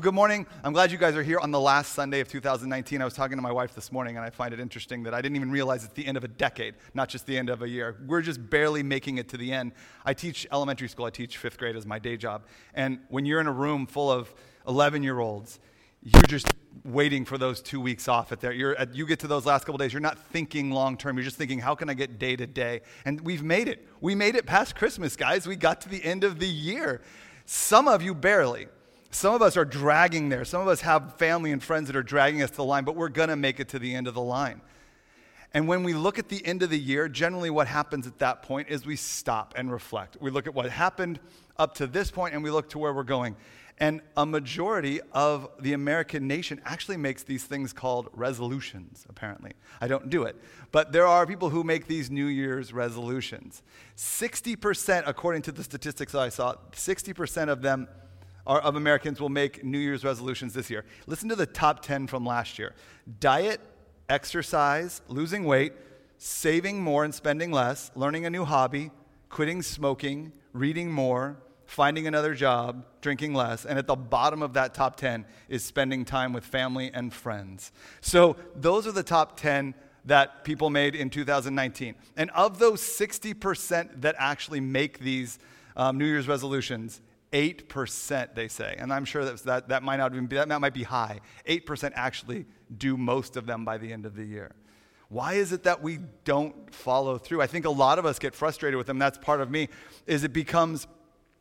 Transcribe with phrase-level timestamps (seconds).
[0.00, 0.46] Good morning.
[0.62, 3.02] I'm glad you guys are here on the last Sunday of 2019.
[3.02, 5.20] I was talking to my wife this morning, and I find it interesting that I
[5.20, 7.68] didn't even realize it's the end of a decade, not just the end of a
[7.68, 7.96] year.
[8.06, 9.72] We're just barely making it to the end.
[10.04, 12.46] I teach elementary school, I teach fifth grade as my day job.
[12.74, 14.32] And when you're in a room full of
[14.68, 15.58] 11 year olds,
[16.00, 16.46] you're just
[16.84, 18.52] waiting for those two weeks off at there.
[18.52, 21.16] You're at, you get to those last couple days, you're not thinking long term.
[21.16, 22.82] You're just thinking, how can I get day to day?
[23.04, 23.84] And we've made it.
[24.00, 25.48] We made it past Christmas, guys.
[25.48, 27.00] We got to the end of the year.
[27.46, 28.68] Some of you barely.
[29.10, 30.44] Some of us are dragging there.
[30.44, 32.94] Some of us have family and friends that are dragging us to the line, but
[32.94, 34.60] we're going to make it to the end of the line.
[35.54, 38.42] And when we look at the end of the year, generally what happens at that
[38.42, 40.18] point is we stop and reflect.
[40.20, 41.20] We look at what happened
[41.56, 43.34] up to this point and we look to where we're going.
[43.80, 49.52] And a majority of the American nation actually makes these things called resolutions, apparently.
[49.80, 50.36] I don't do it.
[50.72, 53.62] But there are people who make these New Year's resolutions.
[53.96, 57.88] 60%, according to the statistics I saw, 60% of them
[58.48, 60.84] of Americans will make New Year's resolutions this year.
[61.06, 62.74] Listen to the top 10 from last year
[63.20, 63.60] diet,
[64.08, 65.72] exercise, losing weight,
[66.16, 68.90] saving more and spending less, learning a new hobby,
[69.28, 74.72] quitting smoking, reading more, finding another job, drinking less, and at the bottom of that
[74.72, 77.72] top 10 is spending time with family and friends.
[78.00, 79.74] So those are the top 10
[80.06, 81.94] that people made in 2019.
[82.16, 85.38] And of those 60% that actually make these
[85.76, 88.74] um, New Year's resolutions, 8% they say.
[88.78, 91.20] And i'm sure that, that, that might not even be that might be high.
[91.46, 94.52] 8% actually do most of them by the end of the year.
[95.08, 97.40] Why is it that we don't follow through?
[97.40, 98.98] I think a lot of us get frustrated with them.
[98.98, 99.68] That's part of me
[100.06, 100.86] is it becomes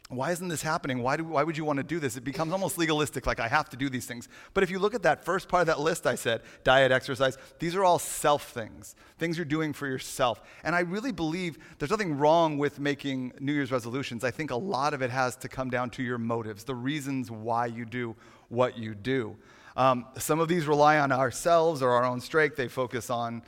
[0.10, 1.04] why isn't this happening?
[1.04, 2.16] Why, do, why would you want to do this?
[2.16, 4.30] It becomes almost legalistic, like I have to do these things.
[4.54, 7.38] But if you look at that first part of that list I said diet, exercise
[7.60, 10.42] these are all self things, things you're doing for yourself.
[10.64, 14.24] And I really believe there's nothing wrong with making New Year's resolutions.
[14.24, 17.30] I think a lot of it has to come down to your motives, the reasons
[17.30, 18.16] why you do
[18.48, 19.36] what you do.
[19.76, 23.44] Um, some of these rely on ourselves or our own strength, they focus on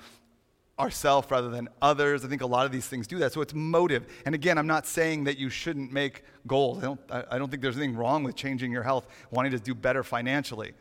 [0.80, 2.24] ourselves rather than others.
[2.24, 3.34] I think a lot of these things do that.
[3.34, 4.08] So it's motive.
[4.26, 6.80] And again, I'm not saying that you shouldn't make goals.
[6.80, 9.76] I don't, I don't think there's anything wrong with changing your health, wanting to do
[9.76, 10.74] better financially.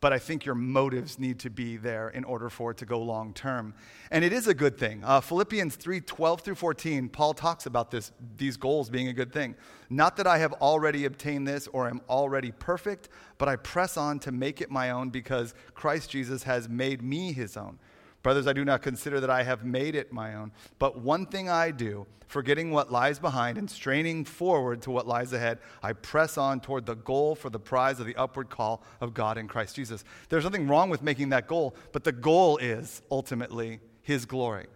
[0.00, 3.02] But I think your motives need to be there in order for it to go
[3.02, 3.74] long term.
[4.12, 5.02] And it is a good thing.
[5.04, 9.32] Uh, Philippians 3 12 through 14, Paul talks about this, these goals being a good
[9.32, 9.56] thing.
[9.90, 13.08] Not that I have already obtained this or am already perfect,
[13.38, 17.32] but I press on to make it my own because Christ Jesus has made me
[17.32, 17.80] his own.
[18.28, 21.48] Brothers, I do not consider that I have made it my own, but one thing
[21.48, 26.36] I do, forgetting what lies behind and straining forward to what lies ahead, I press
[26.36, 29.76] on toward the goal for the prize of the upward call of God in Christ
[29.76, 30.04] Jesus.
[30.28, 34.66] There's nothing wrong with making that goal, but the goal is ultimately His glory.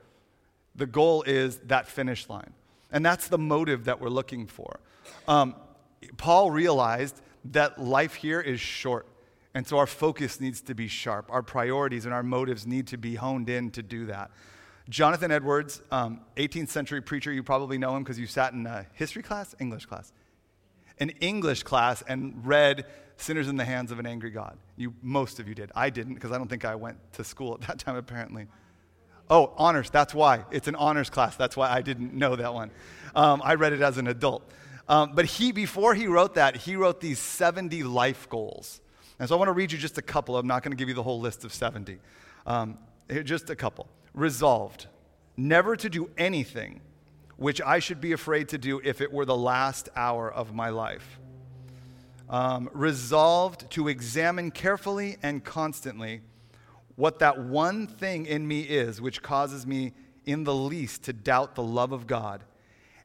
[0.74, 2.54] The goal is that finish line.
[2.90, 4.80] And that's the motive that we're looking for.
[5.28, 5.56] Um,
[6.16, 9.06] Paul realized that life here is short.
[9.54, 11.26] And so our focus needs to be sharp.
[11.30, 14.30] Our priorities and our motives need to be honed in to do that.
[14.88, 18.86] Jonathan Edwards, um, 18th century preacher, you probably know him because you sat in a
[18.94, 20.12] history class, English class,
[20.98, 22.86] an English class, and read
[23.16, 24.58] Sinners in the Hands of an Angry God.
[24.76, 25.70] You, most of you did.
[25.74, 28.48] I didn't because I don't think I went to school at that time, apparently.
[29.30, 30.44] Oh, honors, that's why.
[30.50, 31.36] It's an honors class.
[31.36, 32.70] That's why I didn't know that one.
[33.14, 34.50] Um, I read it as an adult.
[34.88, 38.81] Um, but he, before he wrote that, he wrote these 70 life goals.
[39.22, 40.36] And so I want to read you just a couple.
[40.36, 41.98] I'm not going to give you the whole list of 70.
[42.44, 42.76] Um,
[43.22, 43.86] just a couple.
[44.14, 44.88] Resolved
[45.36, 46.80] never to do anything
[47.36, 50.70] which I should be afraid to do if it were the last hour of my
[50.70, 51.20] life.
[52.28, 56.22] Um, resolved to examine carefully and constantly
[56.96, 59.92] what that one thing in me is which causes me
[60.26, 62.42] in the least to doubt the love of God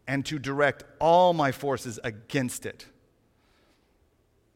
[0.07, 2.87] and to direct all my forces against it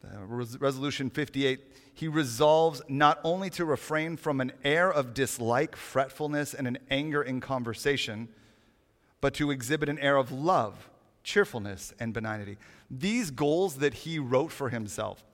[0.02, 1.60] resolution 58,
[1.94, 7.22] he resolves not only to refrain from an air of dislike, fretfulness, and an anger
[7.22, 8.28] in conversation,
[9.20, 10.90] but to exhibit an air of love,
[11.22, 12.56] cheerfulness, and benignity.
[12.90, 15.24] These goals that he wrote for himself,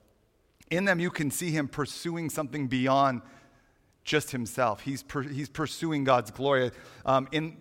[0.69, 3.21] in them you can see him pursuing something beyond
[4.03, 4.81] just himself.
[4.81, 6.71] He's, per, he's pursuing God's glory.
[7.05, 7.57] Um, in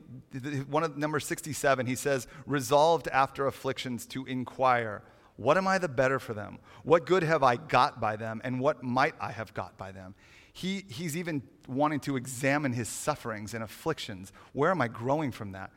[0.68, 5.02] one of number 67, he says, resolved after afflictions to inquire
[5.38, 6.58] what am I the better for them?
[6.82, 8.40] What good have I got by them?
[8.42, 10.16] And what might I have got by them?
[10.52, 14.32] He, he's even wanting to examine his sufferings and afflictions.
[14.52, 15.70] Where am I growing from that?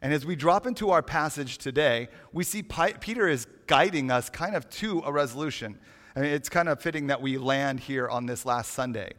[0.00, 4.56] And as we drop into our passage today, we see Peter is guiding us kind
[4.56, 5.78] of to a resolution.
[6.16, 9.12] I mean, it's kind of fitting that we land here on this last Sunday.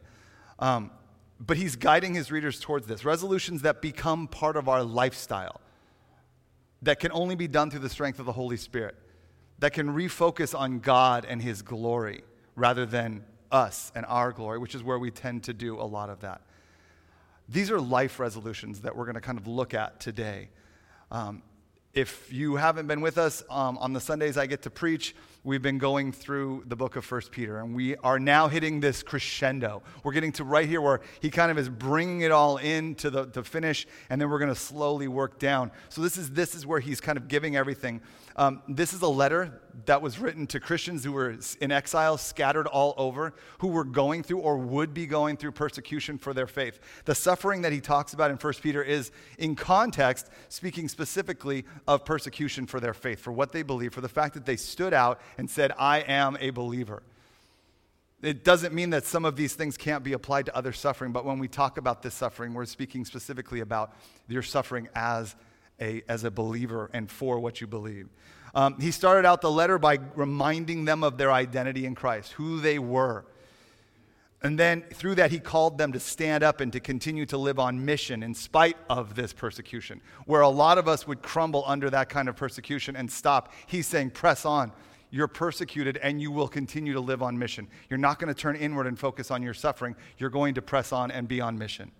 [0.58, 0.90] Um,
[1.38, 5.60] but he's guiding his readers towards this resolutions that become part of our lifestyle,
[6.82, 8.96] that can only be done through the strength of the Holy Spirit
[9.58, 12.22] that can refocus on God and His glory
[12.56, 16.10] rather than us and our glory, which is where we tend to do a lot
[16.10, 16.40] of that.
[17.48, 20.48] These are life resolutions that we're going to kind of look at today.
[21.10, 21.42] Um,
[21.92, 25.14] if you haven't been with us um, on the Sundays I get to preach,
[25.44, 29.02] we've been going through the book of First Peter, and we are now hitting this
[29.02, 29.82] crescendo.
[30.02, 33.10] We're getting to right here where he kind of is bringing it all in to
[33.10, 35.70] the to finish, and then we're going to slowly work down.
[35.90, 38.00] So this is this is where he's kind of giving everything.
[38.36, 42.66] Um, this is a letter that was written to Christians who were in exile, scattered
[42.66, 46.80] all over, who were going through or would be going through persecution for their faith.
[47.04, 52.04] The suffering that he talks about in 1 Peter is, in context, speaking specifically of
[52.04, 55.20] persecution for their faith, for what they believe, for the fact that they stood out
[55.38, 57.02] and said, I am a believer.
[58.22, 61.24] It doesn't mean that some of these things can't be applied to other suffering, but
[61.26, 63.94] when we talk about this suffering, we're speaking specifically about
[64.28, 65.34] your suffering as
[65.80, 68.08] a, as a believer and for what you believe.
[68.54, 72.60] Um, he started out the letter by reminding them of their identity in Christ, who
[72.60, 73.26] they were.
[74.42, 77.58] And then through that, he called them to stand up and to continue to live
[77.58, 80.02] on mission in spite of this persecution.
[80.26, 83.86] Where a lot of us would crumble under that kind of persecution and stop, he's
[83.86, 84.70] saying, press on.
[85.14, 87.68] You're persecuted and you will continue to live on mission.
[87.88, 89.94] You're not going to turn inward and focus on your suffering.
[90.18, 91.92] You're going to press on and be on mission.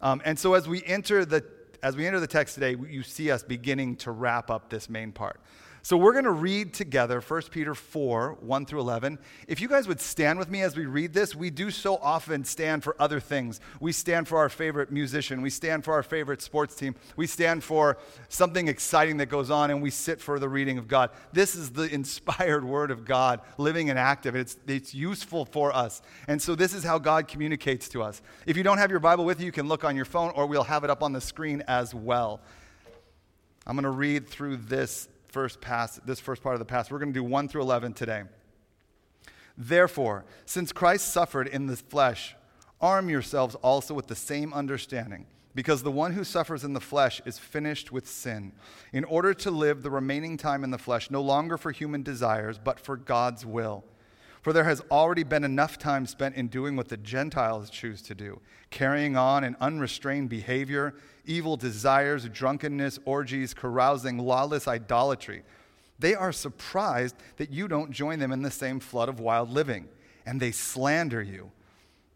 [0.00, 1.44] Um, and so as we enter the
[1.82, 5.12] as we enter the text today, you see us beginning to wrap up this main
[5.12, 5.42] part.
[5.88, 9.18] So we're going to read together 1 Peter 4, 1 through 11.
[9.46, 12.44] If you guys would stand with me as we read this, we do so often
[12.44, 13.58] stand for other things.
[13.80, 17.64] We stand for our favorite musician, we stand for our favorite sports team, we stand
[17.64, 17.96] for
[18.28, 21.08] something exciting that goes on, and we sit for the reading of God.
[21.32, 24.36] This is the inspired word of God, living and active.
[24.36, 26.02] It's, it's useful for us.
[26.26, 28.20] And so this is how God communicates to us.
[28.44, 30.44] If you don't have your Bible with you, you can look on your phone, or
[30.44, 32.42] we'll have it up on the screen as well.
[33.66, 36.90] I'm going to read through this first pass, this first part of the pass.
[36.90, 38.22] We're going to do 1 through 11 today.
[39.56, 42.36] Therefore, since Christ suffered in the flesh,
[42.80, 47.20] arm yourselves also with the same understanding, because the one who suffers in the flesh
[47.26, 48.52] is finished with sin,
[48.92, 52.58] in order to live the remaining time in the flesh no longer for human desires,
[52.62, 53.84] but for God's will.
[54.42, 58.14] For there has already been enough time spent in doing what the Gentiles choose to
[58.14, 58.40] do,
[58.70, 60.94] carrying on an unrestrained behavior,
[61.24, 65.42] evil desires, drunkenness, orgies, carousing, lawless idolatry.
[65.98, 69.88] They are surprised that you don't join them in the same flood of wild living,
[70.24, 71.50] and they slander you.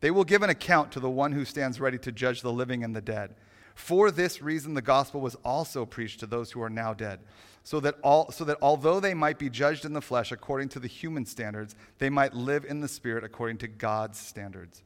[0.00, 2.84] They will give an account to the one who stands ready to judge the living
[2.84, 3.34] and the dead.
[3.74, 7.20] For this reason, the gospel was also preached to those who are now dead
[7.64, 10.80] so that, all, so that although they might be judged in the flesh according to
[10.80, 14.82] the human standards, they might live in the spirit according to God's standards.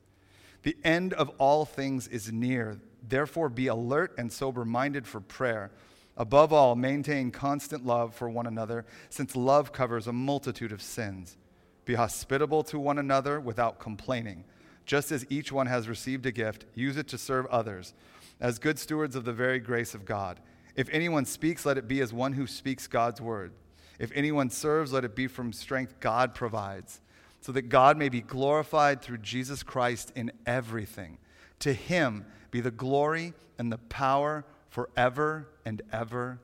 [0.63, 2.79] The end of all things is near.
[3.09, 5.71] Therefore, be alert and sober minded for prayer.
[6.17, 11.37] Above all, maintain constant love for one another, since love covers a multitude of sins.
[11.85, 14.45] Be hospitable to one another without complaining.
[14.87, 17.95] Just as each one has received a gift, use it to serve others,
[18.41, 20.41] as good stewards of the very grace of God.
[20.75, 23.53] If anyone speaks, let it be as one who speaks God's word.
[23.99, 27.01] If anyone serves, let it be from strength God provides,
[27.41, 31.19] so that God may be glorified through Jesus Christ in everything.
[31.61, 36.39] To him be the glory and the power forever and ever.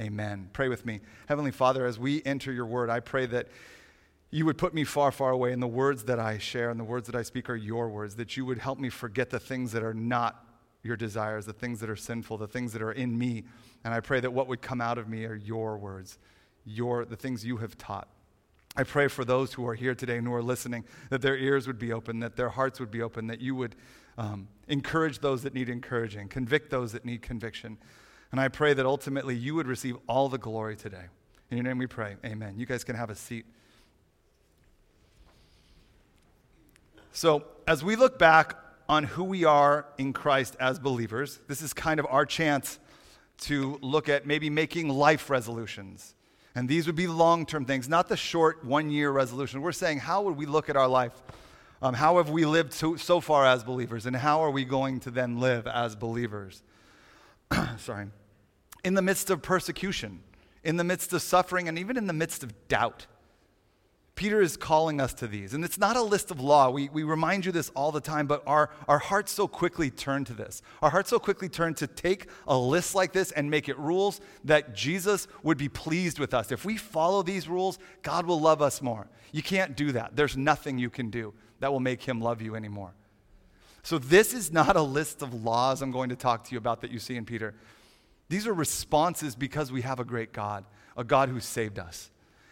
[0.00, 0.48] Amen.
[0.52, 1.00] Pray with me.
[1.28, 3.48] Heavenly Father, as we enter your word, I pray that
[4.30, 6.84] you would put me far, far away, and the words that I share and the
[6.84, 9.72] words that I speak are your words, that you would help me forget the things
[9.72, 10.44] that are not
[10.82, 13.44] your desires, the things that are sinful, the things that are in me.
[13.84, 16.18] And I pray that what would come out of me are your words,
[16.64, 18.08] your, the things you have taught.
[18.76, 21.66] I pray for those who are here today and who are listening that their ears
[21.66, 23.74] would be open, that their hearts would be open, that you would
[24.16, 27.78] um, encourage those that need encouraging, convict those that need conviction.
[28.30, 31.06] And I pray that ultimately you would receive all the glory today.
[31.50, 32.16] In your name we pray.
[32.24, 32.54] Amen.
[32.56, 33.44] You guys can have a seat.
[37.12, 38.56] So, as we look back
[38.90, 41.38] on who we are in Christ as believers.
[41.46, 42.80] This is kind of our chance
[43.42, 46.16] to look at maybe making life resolutions.
[46.56, 49.62] And these would be long term things, not the short one year resolution.
[49.62, 51.12] We're saying, how would we look at our life?
[51.80, 54.06] Um, how have we lived so, so far as believers?
[54.06, 56.60] And how are we going to then live as believers?
[57.78, 58.08] Sorry.
[58.82, 60.18] In the midst of persecution,
[60.64, 63.06] in the midst of suffering, and even in the midst of doubt.
[64.20, 65.54] Peter is calling us to these.
[65.54, 66.68] And it's not a list of law.
[66.68, 70.26] We, we remind you this all the time, but our, our hearts so quickly turn
[70.26, 70.60] to this.
[70.82, 74.20] Our hearts so quickly turn to take a list like this and make it rules
[74.44, 76.52] that Jesus would be pleased with us.
[76.52, 79.08] If we follow these rules, God will love us more.
[79.32, 80.16] You can't do that.
[80.16, 82.92] There's nothing you can do that will make him love you anymore.
[83.82, 86.82] So, this is not a list of laws I'm going to talk to you about
[86.82, 87.54] that you see in Peter.
[88.28, 92.10] These are responses because we have a great God, a God who saved us.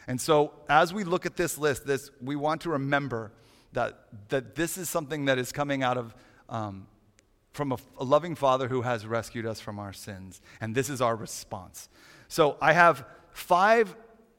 [0.09, 3.31] And so, as we look at this list, this, we want to remember
[3.75, 6.15] that, that this is something that is coming out of
[6.49, 6.87] um,
[7.53, 10.41] from a, a loving Father who has rescued us from our sins.
[10.63, 11.91] And this is our response.
[12.27, 13.95] So, I have five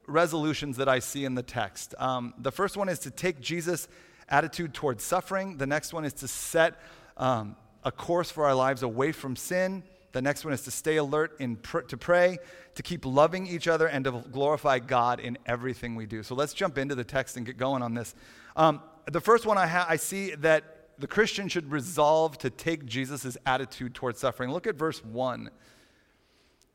[0.08, 1.94] resolutions that I see in the text.
[1.98, 3.86] Um, the first one is to take Jesus'
[4.28, 6.80] attitude towards suffering, the next one is to set
[7.16, 9.84] um, a course for our lives away from sin.
[10.12, 12.38] The next one is to stay alert in pr- to pray,
[12.74, 16.22] to keep loving each other, and to glorify God in everything we do.
[16.22, 18.14] So let's jump into the text and get going on this.
[18.56, 22.84] Um, the first one I, ha- I see that the Christian should resolve to take
[22.84, 24.50] Jesus' attitude towards suffering.
[24.50, 25.50] Look at verse 1.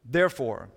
[0.03, 0.69] Therefore,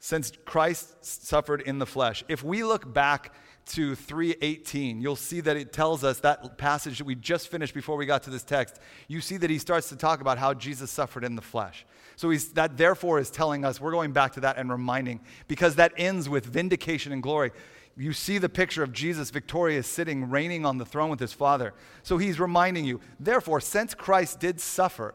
[0.00, 3.34] since Christ suffered in the flesh, if we look back
[3.68, 7.96] to 318 you'll see that it tells us that passage that we just finished before
[7.96, 8.80] we got to this text.
[9.08, 11.84] You see that he starts to talk about how jesus suffered in the flesh.
[12.16, 15.76] So he's, that therefore is telling us we're going back to that and reminding because
[15.76, 17.52] that ends with vindication and glory.
[17.96, 21.74] You see the picture of jesus victorious sitting reigning on the throne with his father.
[22.02, 25.14] So he's reminding you therefore since christ did suffer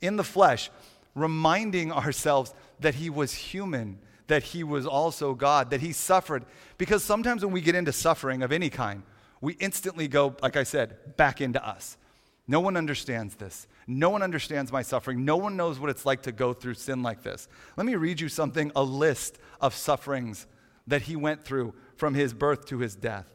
[0.00, 0.70] in the flesh
[1.14, 3.98] reminding ourselves that he was human
[4.30, 6.44] that he was also God, that he suffered.
[6.78, 9.02] Because sometimes when we get into suffering of any kind,
[9.40, 11.96] we instantly go, like I said, back into us.
[12.46, 13.66] No one understands this.
[13.88, 15.24] No one understands my suffering.
[15.24, 17.48] No one knows what it's like to go through sin like this.
[17.76, 20.46] Let me read you something a list of sufferings
[20.86, 23.34] that he went through from his birth to his death.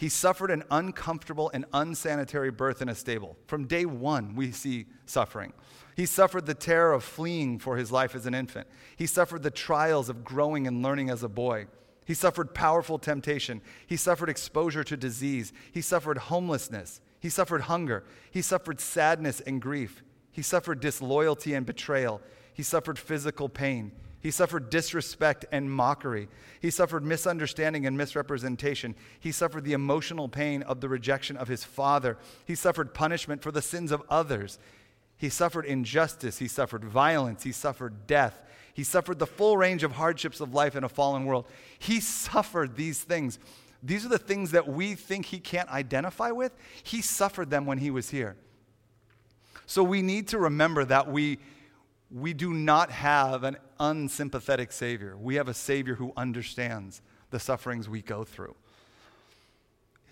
[0.00, 3.36] He suffered an uncomfortable and unsanitary birth in a stable.
[3.46, 5.52] From day one, we see suffering.
[5.94, 8.66] He suffered the terror of fleeing for his life as an infant.
[8.96, 11.66] He suffered the trials of growing and learning as a boy.
[12.06, 13.60] He suffered powerful temptation.
[13.86, 15.52] He suffered exposure to disease.
[15.70, 17.02] He suffered homelessness.
[17.18, 18.02] He suffered hunger.
[18.30, 20.02] He suffered sadness and grief.
[20.32, 22.22] He suffered disloyalty and betrayal.
[22.54, 23.92] He suffered physical pain.
[24.20, 26.28] He suffered disrespect and mockery.
[26.60, 28.94] He suffered misunderstanding and misrepresentation.
[29.18, 32.18] He suffered the emotional pain of the rejection of his father.
[32.44, 34.58] He suffered punishment for the sins of others.
[35.16, 39.92] He suffered injustice, he suffered violence, he suffered death, he suffered the full range of
[39.92, 41.46] hardships of life in a fallen world.
[41.78, 43.38] He suffered these things.
[43.82, 46.52] These are the things that we think he can't identify with.
[46.82, 48.36] He suffered them when he was here.
[49.66, 51.38] So we need to remember that we,
[52.10, 55.16] we do not have an unsympathetic Savior.
[55.16, 58.54] We have a Savior who understands the sufferings we go through.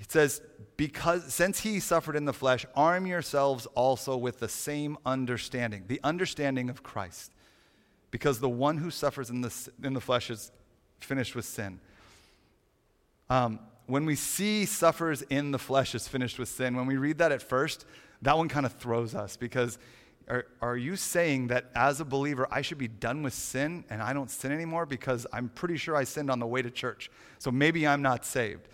[0.00, 0.40] It says,
[0.76, 6.00] because since he suffered in the flesh, arm yourselves also with the same understanding, the
[6.04, 7.32] understanding of Christ.
[8.10, 10.50] Because the one who suffers in the, in the flesh is
[11.00, 11.80] finished with sin.
[13.28, 17.18] Um, when we see suffers in the flesh is finished with sin, when we read
[17.18, 17.84] that at first,
[18.22, 19.78] that one kind of throws us because
[20.28, 24.02] are, are you saying that as a believer, I should be done with sin and
[24.02, 24.84] I don't sin anymore?
[24.86, 27.10] Because I'm pretty sure I sinned on the way to church.
[27.38, 28.68] So maybe I'm not saved.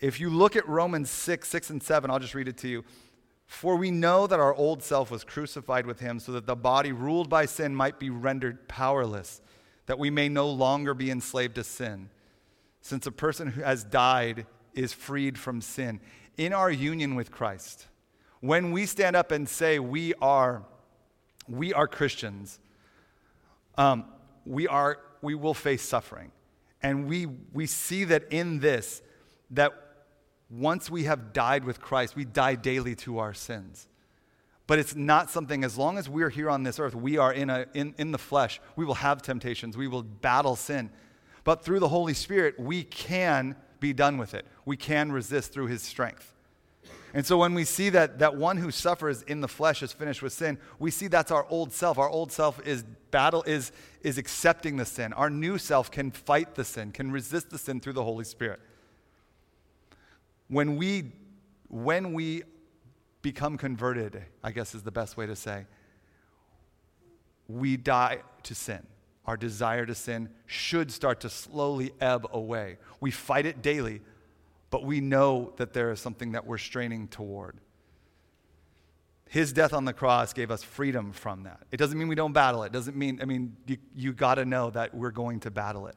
[0.00, 2.84] If you look at Romans 6, 6 and 7, I'll just read it to you.
[3.46, 6.92] For we know that our old self was crucified with him so that the body
[6.92, 9.42] ruled by sin might be rendered powerless,
[9.86, 12.08] that we may no longer be enslaved to sin.
[12.80, 16.00] Since a person who has died is freed from sin.
[16.36, 17.88] In our union with Christ,
[18.40, 20.62] when we stand up and say we are,
[21.48, 22.58] we are Christians,
[23.76, 24.04] um,
[24.46, 26.32] we, are, we will face suffering.
[26.82, 29.02] And we, we see that in this,
[29.50, 29.72] that
[30.50, 33.86] once we have died with Christ, we die daily to our sins.
[34.66, 37.50] But it's not something, as long as we're here on this earth, we are in,
[37.50, 38.60] a, in, in the flesh.
[38.76, 39.76] We will have temptations.
[39.76, 40.90] We will battle sin.
[41.44, 44.46] But through the Holy Spirit, we can be done with it.
[44.64, 46.34] We can resist through his strength.
[47.12, 50.22] And so when we see that, that one who suffers in the flesh is finished
[50.22, 51.98] with sin, we see that's our old self.
[51.98, 55.12] Our old self is battle is, is accepting the sin.
[55.12, 58.60] Our new self can fight the sin, can resist the sin through the Holy Spirit
[60.50, 61.12] when we,
[61.68, 62.42] when we
[63.22, 65.66] become converted, I guess is the best way to say,
[67.48, 68.84] we die to sin.
[69.26, 72.78] Our desire to sin should start to slowly ebb away.
[72.98, 74.00] We fight it daily,
[74.70, 77.56] but we know that there is something that we're straining toward.
[79.28, 81.60] His death on the cross gave us freedom from that.
[81.70, 82.68] It doesn't mean we don't battle it.
[82.68, 85.86] It doesn't mean, I mean, you, you got to know that we're going to battle
[85.86, 85.96] it.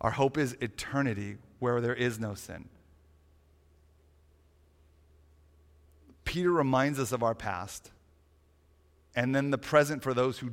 [0.00, 2.68] Our hope is eternity where there is no sin.
[6.24, 7.90] Peter reminds us of our past
[9.14, 10.50] and then the present for those who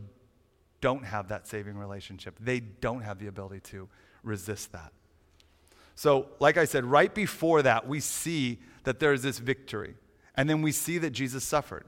[0.79, 2.37] don't have that saving relationship.
[2.39, 3.89] They don't have the ability to
[4.23, 4.93] resist that.
[6.01, 9.93] So, like I said, right before that, we see that there is this victory.
[10.33, 11.85] And then we see that Jesus suffered.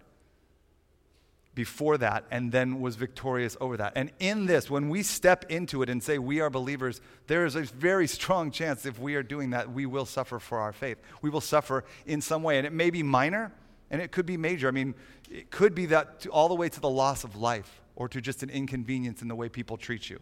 [1.56, 3.94] before that and then was victorious over that.
[3.96, 7.56] And in this, when we step into it and say we are believers, there is
[7.56, 10.98] a very strong chance if we are doing that, we will suffer for our faith.
[11.22, 12.58] We will suffer in some way.
[12.58, 13.52] And it may be minor
[13.92, 14.68] and it could be major.
[14.68, 14.96] I mean,
[15.30, 18.22] it could be that to, all the way to the loss of life or to
[18.22, 20.20] just an inconvenience in the way people treat you.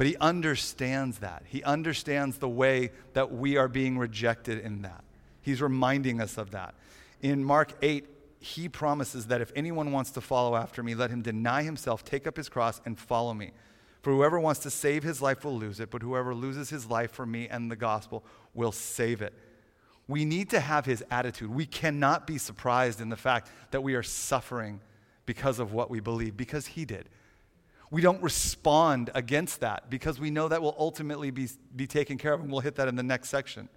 [0.00, 1.42] But he understands that.
[1.46, 5.04] He understands the way that we are being rejected in that.
[5.42, 6.74] He's reminding us of that.
[7.20, 8.06] In Mark 8,
[8.38, 12.26] he promises that if anyone wants to follow after me, let him deny himself, take
[12.26, 13.50] up his cross, and follow me.
[14.00, 17.12] For whoever wants to save his life will lose it, but whoever loses his life
[17.12, 19.34] for me and the gospel will save it.
[20.08, 21.50] We need to have his attitude.
[21.50, 24.80] We cannot be surprised in the fact that we are suffering
[25.26, 27.10] because of what we believe, because he did.
[27.90, 32.32] We don't respond against that because we know that will ultimately be, be taken care
[32.32, 33.68] of, and we'll hit that in the next section.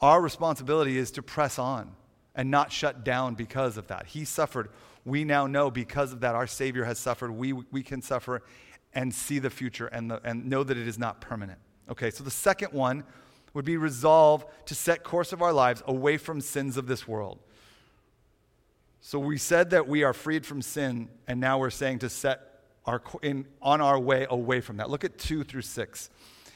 [0.00, 1.92] Our responsibility is to press on
[2.34, 4.06] and not shut down because of that.
[4.06, 4.68] He suffered.
[5.04, 7.30] We now know because of that, our Savior has suffered.
[7.30, 8.42] We, we can suffer
[8.92, 11.58] and see the future and, the, and know that it is not permanent.
[11.90, 13.04] Okay, so the second one
[13.54, 17.38] would be resolve to set course of our lives away from sins of this world.
[19.00, 22.53] So we said that we are freed from sin, and now we're saying to set
[22.86, 24.90] our, in, on our way away from that.
[24.90, 26.10] Look at 2 through 6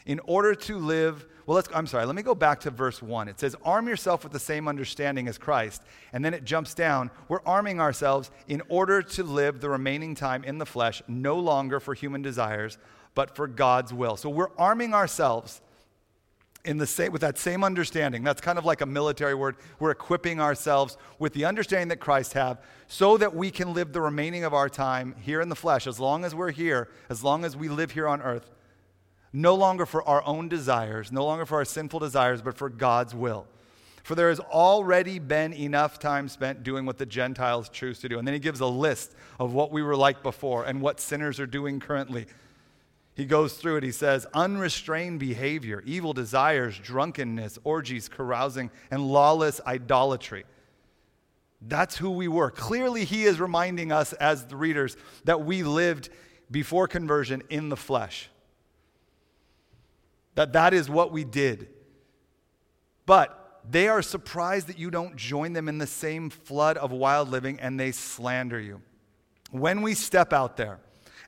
[0.07, 1.27] in order to live.
[1.47, 3.29] Well, let's, I'm sorry, let me go back to verse 1.
[3.29, 5.83] It says, Arm yourself with the same understanding as Christ.
[6.13, 7.11] And then it jumps down.
[7.29, 11.81] We're arming ourselves in order to live the remaining time in the flesh, no longer
[11.81, 12.79] for human desires,
[13.15, 14.17] but for God's will.
[14.17, 15.61] So we're arming ourselves
[16.69, 18.23] in the same, with that same understanding.
[18.23, 19.57] That's kind of like a military word.
[19.81, 24.03] We're equipping ourselves with the understanding that Christ have so that we can live the
[24.03, 27.47] remaining of our time here in the flesh, as long as we're here, as long
[27.47, 28.51] as we live here on earth,
[29.33, 33.15] no longer for our own desires, no longer for our sinful desires, but for God's
[33.15, 33.47] will.
[34.03, 38.19] For there has already been enough time spent doing what the Gentiles choose to do.
[38.19, 41.41] And then he gives a list of what we were like before and what sinners
[41.41, 42.27] are doing currently.
[43.19, 43.83] He goes through it.
[43.83, 50.45] He says, unrestrained behavior, evil desires, drunkenness, orgies, carousing, and lawless idolatry.
[51.61, 52.51] That's who we were.
[52.51, 56.09] Clearly, he is reminding us as the readers that we lived
[56.51, 58.31] before conversion in the flesh
[60.39, 61.69] that that is what we did.
[63.07, 67.29] But they are surprised that you don't join them in the same flood of wild
[67.29, 68.81] living and they slander you.
[69.51, 70.79] When we step out there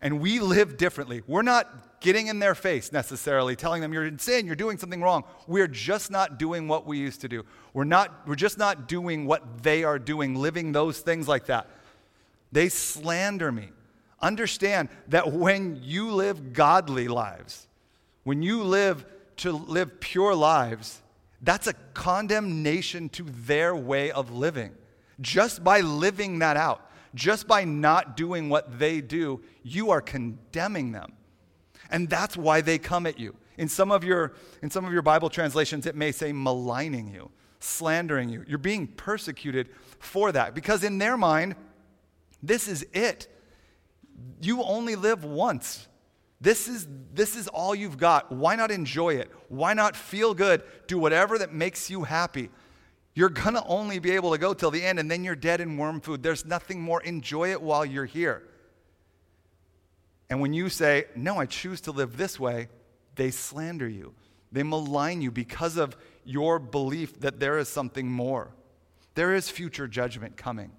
[0.03, 4.47] and we live differently, we're not getting in their face necessarily, telling them you're insane,
[4.47, 5.25] you're doing something wrong.
[5.47, 7.45] We're just not doing what we used to do.
[7.75, 11.69] We're, not, we're just not doing what they are doing, living those things like that.
[12.53, 13.69] They slander me.
[14.23, 17.67] Understand that when you live godly lives,
[18.25, 19.05] when you live
[19.39, 21.01] to live pure lives,
[21.43, 24.73] that's a condemnation to their way of living.
[25.21, 30.93] Just by living that out, just by not doing what they do, you are condemning
[30.93, 31.13] them.
[31.91, 33.35] And that's why they come at you.
[33.59, 37.31] In some of your, in some of your Bible translations, it may say maligning you,
[37.59, 38.45] slandering you.
[38.47, 39.69] You're being persecuted
[39.99, 41.57] for that because in their mind,
[42.43, 43.29] this is it.
[44.41, 45.89] You only live once.
[46.41, 48.33] This is, this is all you've got.
[48.33, 49.31] Why not enjoy it?
[49.49, 50.63] Why not feel good?
[50.87, 52.49] Do whatever that makes you happy.
[53.15, 55.61] You're going to only be able to go till the end, and then you're dead
[55.61, 56.23] in worm food.
[56.23, 57.03] There's nothing more.
[57.03, 58.43] Enjoy it while you're here.
[60.29, 62.69] And when you say, No, I choose to live this way,
[63.17, 64.15] they slander you.
[64.53, 68.53] They malign you because of your belief that there is something more.
[69.15, 70.71] There is future judgment coming.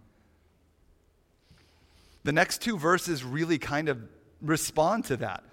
[2.23, 3.99] The next two verses really kind of
[4.41, 5.43] respond to that.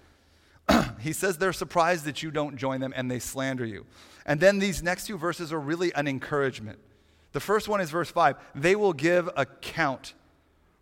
[1.01, 3.87] he says they're surprised that you don't join them and they slander you.
[4.29, 6.79] And then these next two verses are really an encouragement.
[7.33, 10.15] The first one is verse 5 they will give account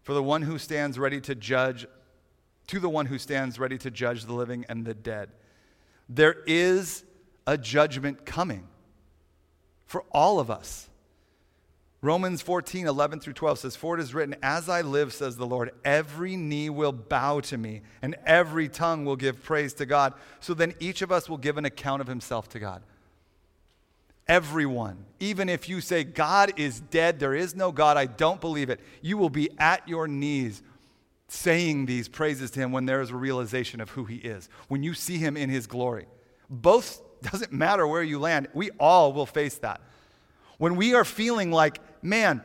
[0.02, 1.86] for the one who stands ready to judge,
[2.66, 5.30] to the one who stands ready to judge the living and the dead.
[6.08, 7.04] There is
[7.46, 8.66] a judgment coming
[9.86, 10.88] for all of us.
[12.02, 15.46] Romans 14, 11 through 12 says, For it is written, As I live, says the
[15.46, 20.14] Lord, every knee will bow to me, and every tongue will give praise to God.
[20.40, 22.82] So then each of us will give an account of himself to God.
[24.28, 28.70] Everyone, even if you say, God is dead, there is no God, I don't believe
[28.70, 30.62] it, you will be at your knees
[31.28, 34.82] saying these praises to him when there is a realization of who he is, when
[34.82, 36.06] you see him in his glory.
[36.50, 39.80] Both doesn't matter where you land, we all will face that.
[40.58, 42.42] When we are feeling like, man,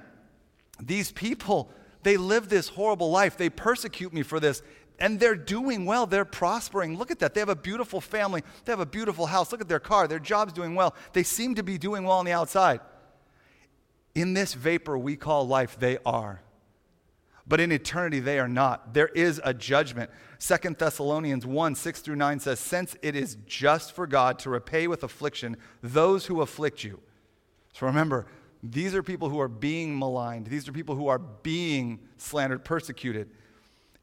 [0.80, 1.72] these people,
[2.04, 4.62] they live this horrible life, they persecute me for this,
[5.00, 6.98] and they're doing well, they're prospering.
[6.98, 7.34] Look at that.
[7.34, 9.52] They have a beautiful family, they have a beautiful house.
[9.52, 10.96] Look at their car, their job's doing well.
[11.14, 12.80] They seem to be doing well on the outside.
[14.14, 16.42] In this vapor we call life, they are.
[17.48, 18.94] but in eternity they are not.
[18.94, 20.10] There is a judgment.
[20.40, 24.88] Second Thessalonians 1 6 through 9 says, Since it is just for God to repay
[24.88, 27.00] with affliction those who afflict you.
[27.74, 28.28] So remember,
[28.64, 33.30] these are people who are being maligned, these are people who are being slandered, persecuted.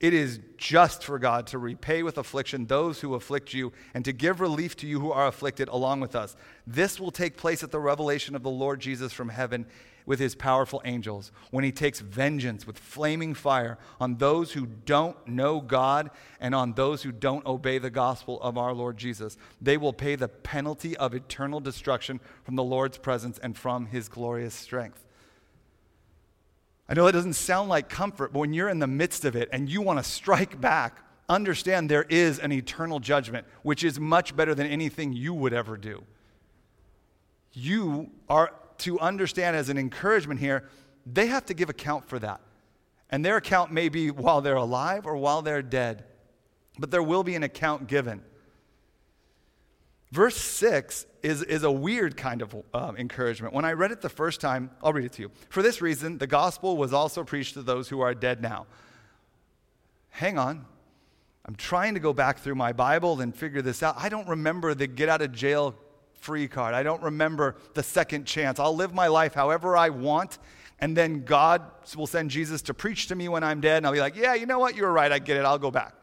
[0.00, 4.12] It is just for God to repay with affliction those who afflict you and to
[4.12, 6.37] give relief to you who are afflicted along with us.
[6.66, 9.66] This will take place at the revelation of the Lord Jesus from heaven
[10.06, 15.16] with his powerful angels when he takes vengeance with flaming fire on those who don't
[15.26, 19.37] know God and on those who don't obey the gospel of our Lord Jesus.
[19.61, 24.08] They will pay the penalty of eternal destruction from the Lord's presence and from his
[24.08, 25.04] glorious strength.
[26.88, 29.48] I know that doesn't sound like comfort, but when you're in the midst of it
[29.53, 34.35] and you want to strike back, understand there is an eternal judgment, which is much
[34.35, 36.03] better than anything you would ever do.
[37.53, 40.68] You are to understand as an encouragement here,
[41.05, 42.40] they have to give account for that.
[43.11, 46.05] And their account may be while they're alive or while they're dead,
[46.79, 48.22] but there will be an account given.
[50.11, 53.53] Verse 6 is, is a weird kind of uh, encouragement.
[53.53, 55.31] When I read it the first time, I'll read it to you.
[55.51, 58.66] For this reason, the gospel was also preached to those who are dead now.
[60.11, 60.64] Hang on.
[61.44, 63.97] I'm trying to go back through my Bible and figure this out.
[63.99, 65.75] I don't remember the get out of jail
[66.21, 66.75] free card.
[66.75, 68.59] I don't remember the second chance.
[68.59, 70.38] I'll live my life however I want,
[70.79, 71.62] and then God
[71.97, 74.35] will send Jesus to preach to me when I'm dead, and I'll be like, yeah,
[74.35, 74.77] you know what?
[74.77, 75.11] You were right.
[75.11, 75.44] I get it.
[75.44, 75.94] I'll go back.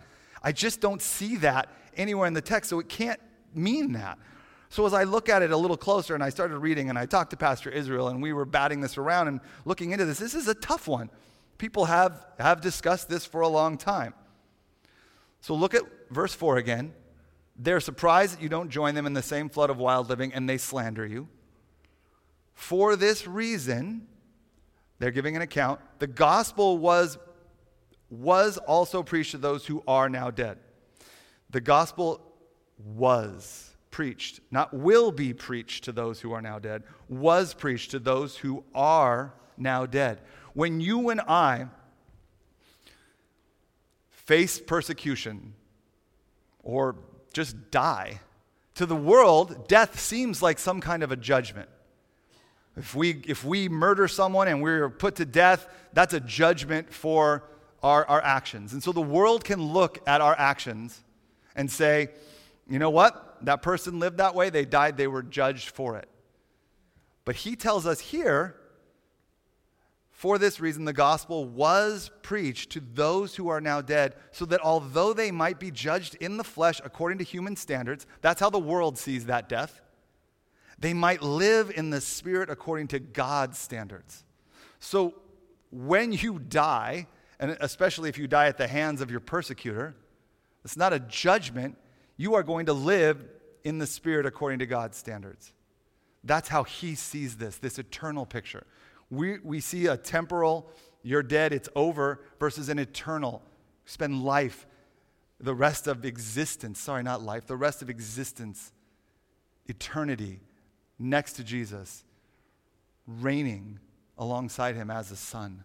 [0.41, 3.20] I just don't see that anywhere in the text, so it can't
[3.56, 4.18] mean that.
[4.70, 7.06] So as I look at it a little closer and I started reading and I
[7.06, 10.36] talked to Pastor Israel and we were batting this around and looking into this, this
[10.36, 11.10] is a tough one.
[11.58, 14.13] People have, have discussed this for a long time.
[15.39, 16.94] So look at verse 4 again.
[17.56, 20.50] They're surprised that you don't join them in the same flood of wild living, and
[20.50, 21.30] they slander you.
[22.54, 24.08] For this reason,
[25.00, 25.80] they're giving an account.
[26.00, 27.18] The gospel was,
[28.10, 30.58] was also preached to those who are now dead.
[31.50, 32.20] The gospel
[32.78, 38.00] was preached, not will be preached to those who are now dead, was preached to
[38.00, 40.20] those who are now dead.
[40.54, 41.68] When you and I
[44.10, 45.54] face persecution
[46.64, 46.96] or
[47.32, 48.20] just die.
[48.76, 51.70] To the world, death seems like some kind of a judgment.
[52.76, 57.44] If we, if we murder someone and we're put to death, that's a judgment for
[57.82, 58.74] our, our actions.
[58.74, 61.02] And so the world can look at our actions
[61.56, 62.10] and say,
[62.67, 63.38] you know what?
[63.45, 66.10] That person lived that way, they died, they were judged for it.
[67.23, 68.56] But he tells us here
[70.15, 74.62] for this reason, the gospel was preached to those who are now dead, so that
[74.62, 78.58] although they might be judged in the flesh according to human standards, that's how the
[78.58, 79.82] world sees that death,
[80.80, 84.23] they might live in the spirit according to God's standards.
[84.80, 85.15] So
[85.69, 89.97] when you die, and especially if you die at the hands of your persecutor,
[90.63, 91.78] it's not a judgment.
[92.17, 93.23] You are going to live
[93.63, 95.51] in the spirit according to God's standards.
[96.23, 98.65] That's how he sees this, this eternal picture.
[99.10, 100.69] We, we see a temporal,
[101.04, 103.43] you're dead, it's over, versus an eternal.
[103.86, 104.65] Spend life,
[105.39, 108.71] the rest of existence, sorry, not life, the rest of existence,
[109.67, 110.39] eternity,
[110.97, 112.04] next to Jesus,
[113.06, 113.80] reigning
[114.17, 115.63] alongside him as a son.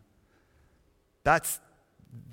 [1.22, 1.60] That's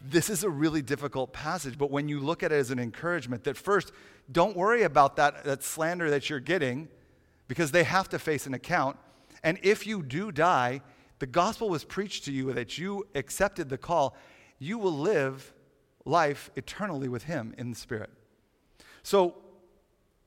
[0.09, 3.43] this is a really difficult passage, but when you look at it as an encouragement,
[3.43, 3.91] that first,
[4.31, 6.87] don't worry about that, that slander that you're getting,
[7.47, 8.97] because they have to face an account.
[9.43, 10.81] And if you do die,
[11.19, 14.15] the gospel was preached to you that you accepted the call,
[14.59, 15.53] you will live
[16.05, 18.09] life eternally with him in the spirit.
[19.03, 19.35] So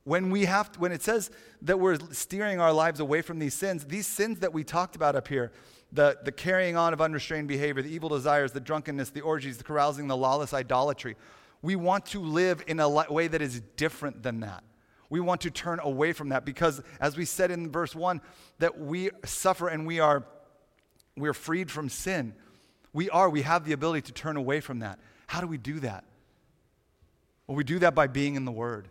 [0.03, 1.29] when we have to, when it says
[1.61, 5.15] that we're steering our lives away from these sins, these sins that we talked about
[5.15, 5.51] up here,
[5.91, 9.63] the, the carrying on of unrestrained behavior, the evil desires, the drunkenness, the orgies, the
[9.63, 11.15] carousing, the lawless idolatry,
[11.61, 14.63] we want to live in a way that is different than that.
[15.09, 18.21] We want to turn away from that because, as we said in verse 1,
[18.59, 20.23] that we suffer and we are
[21.17, 22.33] we're freed from sin.
[22.93, 23.29] We are.
[23.29, 24.99] We have the ability to turn away from that.
[25.27, 26.03] How do we do that?
[27.47, 28.87] Well, we do that by being in the Word.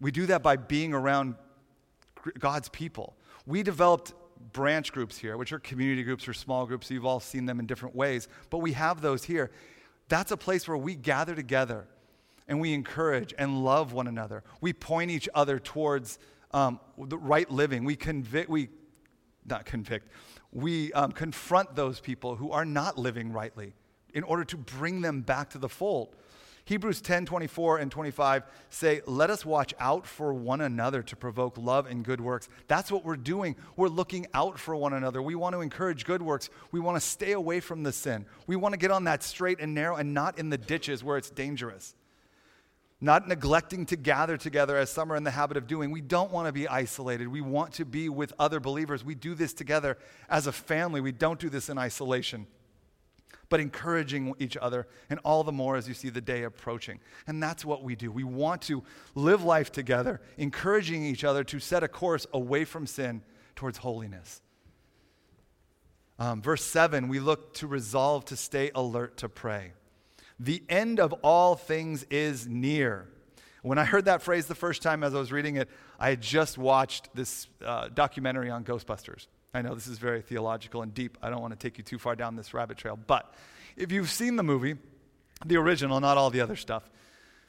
[0.00, 1.34] We do that by being around
[2.38, 3.16] God's people.
[3.46, 4.14] We developed
[4.52, 6.90] branch groups here, which are community groups or small groups.
[6.90, 9.50] You've all seen them in different ways, but we have those here.
[10.08, 11.86] That's a place where we gather together
[12.48, 14.42] and we encourage and love one another.
[14.60, 16.18] We point each other towards
[16.52, 17.84] um, the right living.
[17.84, 18.70] We convict, we,
[19.46, 20.08] not convict,
[20.52, 23.74] we um, confront those people who are not living rightly
[24.14, 26.16] in order to bring them back to the fold.
[26.70, 31.58] Hebrews 10 24 and 25 say, Let us watch out for one another to provoke
[31.58, 32.48] love and good works.
[32.68, 33.56] That's what we're doing.
[33.74, 35.20] We're looking out for one another.
[35.20, 36.48] We want to encourage good works.
[36.70, 38.24] We want to stay away from the sin.
[38.46, 41.16] We want to get on that straight and narrow and not in the ditches where
[41.16, 41.96] it's dangerous.
[43.00, 45.90] Not neglecting to gather together as some are in the habit of doing.
[45.90, 47.26] We don't want to be isolated.
[47.26, 49.04] We want to be with other believers.
[49.04, 51.00] We do this together as a family.
[51.00, 52.46] We don't do this in isolation
[53.48, 57.00] but encouraging each other, and all the more as you see the day approaching.
[57.26, 58.10] And that's what we do.
[58.10, 58.82] We want to
[59.14, 63.22] live life together, encouraging each other to set a course away from sin
[63.56, 64.40] towards holiness.
[66.18, 69.72] Um, verse 7, we look to resolve to stay alert to pray.
[70.38, 73.08] The end of all things is near.
[73.62, 76.20] When I heard that phrase the first time as I was reading it, I had
[76.20, 79.26] just watched this uh, documentary on Ghostbusters.
[79.52, 81.18] I know this is very theological and deep.
[81.22, 82.98] I don't want to take you too far down this rabbit trail.
[83.06, 83.34] But
[83.76, 84.76] if you've seen the movie,
[85.44, 86.88] the original, not all the other stuff,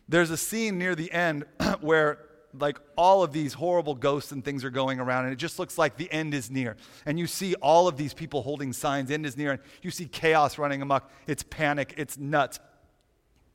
[0.09, 1.45] there's a scene near the end
[1.81, 2.19] where
[2.59, 5.77] like all of these horrible ghosts and things are going around and it just looks
[5.77, 9.25] like the end is near and you see all of these people holding signs end
[9.25, 12.59] is near and you see chaos running amok it's panic it's nuts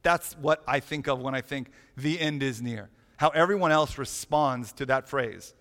[0.02, 3.98] that's what i think of when i think the end is near how everyone else
[3.98, 5.52] responds to that phrase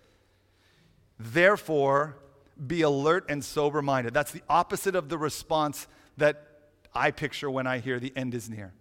[1.18, 2.16] therefore
[2.64, 4.14] be alert and sober minded.
[4.14, 6.42] That's the opposite of the response that
[6.94, 8.72] I picture when I hear the end is near.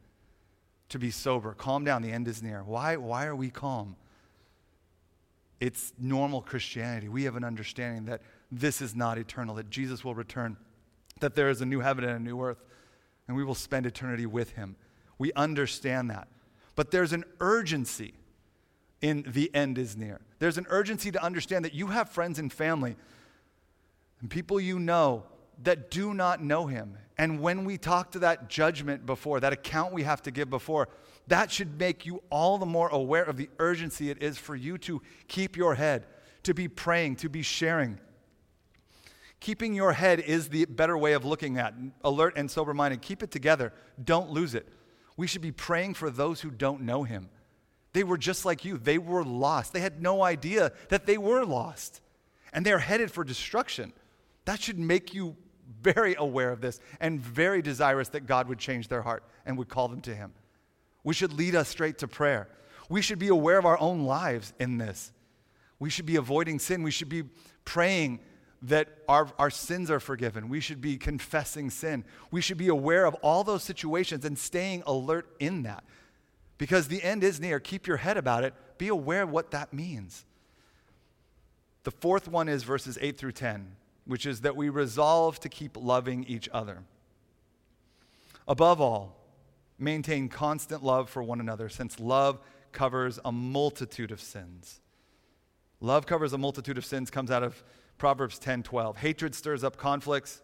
[0.90, 2.64] To be sober, calm down, the end is near.
[2.64, 3.96] Why, why are we calm?
[5.60, 7.10] It's normal Christianity.
[7.10, 10.58] We have an understanding that this is not eternal, that Jesus will return,
[11.20, 12.64] that there is a new heaven and a new earth,
[13.28, 14.76] and we will spend eternity with him.
[15.18, 16.28] We understand that.
[16.76, 18.14] But there's an urgency
[19.02, 20.22] in the end is near.
[20.40, 22.96] There's an urgency to understand that you have friends and family
[24.26, 25.24] and people you know
[25.62, 26.98] that do not know him.
[27.16, 30.90] And when we talk to that judgment before, that account we have to give before,
[31.28, 34.80] that should make you all the more aware of the urgency it is for you
[34.80, 36.08] to keep your head,
[36.42, 38.00] to be praying, to be sharing.
[39.42, 43.04] Keeping your head is the better way of looking at alert and sober minded.
[43.04, 43.74] Keep it together.
[44.04, 44.68] Don't lose it.
[45.18, 47.30] We should be praying for those who don't know him.
[47.94, 48.80] They were just like you.
[48.80, 49.72] They were lost.
[49.72, 52.02] They had no idea that they were lost.
[52.52, 53.94] And they're headed for destruction.
[54.46, 55.36] That should make you
[55.82, 59.70] very aware of this and very desirous that God would change their heart and would
[59.70, 60.34] call them to Him.
[61.04, 62.48] We should lead us straight to prayer.
[62.90, 65.12] We should be aware of our own lives in this.
[65.80, 66.84] We should be avoiding sin.
[66.84, 67.24] We should be
[67.66, 68.20] praying
[68.64, 70.50] that our, our sins are forgiven.
[70.50, 72.04] We should be confessing sin.
[72.32, 75.84] We should be aware of all those situations and staying alert in that.
[76.58, 77.60] Because the end is near.
[77.60, 78.54] Keep your head about it.
[78.78, 80.26] Be aware of what that means.
[81.84, 85.78] The fourth one is verses 8 through 10 which is that we resolve to keep
[85.78, 86.84] loving each other.
[88.48, 89.18] Above all,
[89.80, 92.40] maintain constant love for one another, since love
[92.72, 94.82] covers a multitude of sins.
[95.80, 97.64] Love covers a multitude of sins comes out of
[97.98, 98.98] Proverbs 10:12.
[98.98, 100.42] Hatred stirs up conflicts,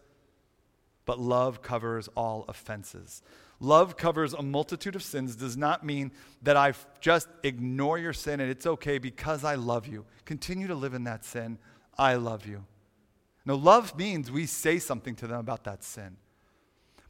[1.04, 3.22] but love covers all offenses.
[3.60, 6.10] Love covers a multitude of sins does not mean
[6.42, 10.04] that I just ignore your sin and it's okay because I love you.
[10.24, 11.58] Continue to live in that sin.
[11.96, 12.64] I love you.
[13.44, 16.16] No, love means we say something to them about that sin.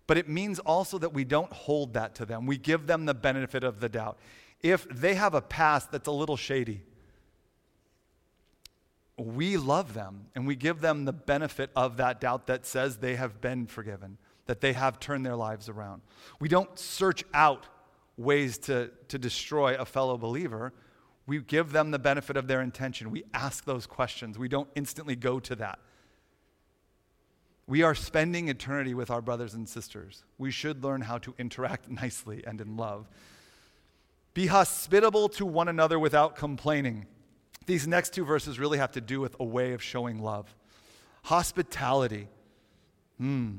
[0.07, 2.47] But it means also that we don't hold that to them.
[2.47, 4.19] We give them the benefit of the doubt.
[4.63, 6.83] If they have a past that's a little shady,
[9.17, 13.17] we love them and we give them the benefit of that doubt that says they
[13.17, 16.03] have been forgiven, that they have turned their lives around.
[16.41, 17.67] We don't search out
[18.17, 20.73] ways to, to destroy a fellow believer.
[21.27, 23.11] We give them the benefit of their intention.
[23.11, 24.39] We ask those questions.
[24.39, 25.79] We don't instantly go to that.
[27.73, 30.25] We are spending eternity with our brothers and sisters.
[30.37, 33.09] We should learn how to interact nicely and in love.
[34.35, 37.07] Be hospitable to one another without complaining.
[37.65, 40.55] These next two verses really have to do with a way of showing love.
[41.23, 42.29] Hospitality.
[43.17, 43.53] Hmm,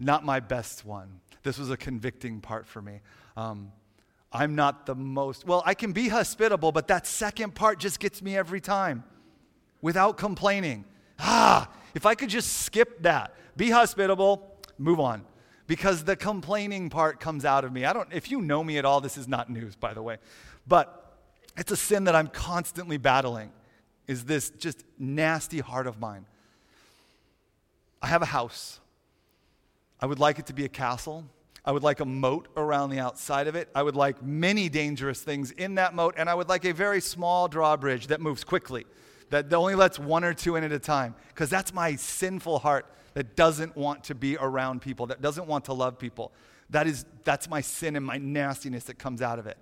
[0.00, 1.20] not my best one.
[1.44, 3.02] This was a convicting part for me.
[3.36, 3.70] Um,
[4.32, 8.20] I'm not the most, well, I can be hospitable, but that second part just gets
[8.20, 9.04] me every time
[9.80, 10.84] without complaining.
[11.20, 15.24] Ah, if I could just skip that, be hospitable, move on.
[15.66, 17.84] Because the complaining part comes out of me.
[17.84, 20.18] I don't, if you know me at all, this is not news, by the way.
[20.64, 21.18] But
[21.56, 23.50] it's a sin that I'm constantly battling,
[24.06, 26.24] is this just nasty heart of mine.
[28.00, 28.78] I have a house.
[29.98, 31.24] I would like it to be a castle.
[31.64, 33.70] I would like a moat around the outside of it.
[33.74, 37.00] I would like many dangerous things in that moat, and I would like a very
[37.00, 38.86] small drawbridge that moves quickly
[39.30, 42.86] that only lets one or two in at a time, because that's my sinful heart
[43.14, 46.32] that doesn't want to be around people, that doesn't want to love people.
[46.70, 49.58] That is, that's my sin and my nastiness that comes out of it.